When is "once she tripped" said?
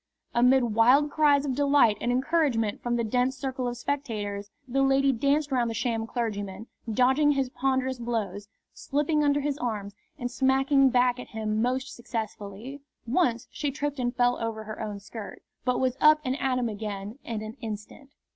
13.05-13.99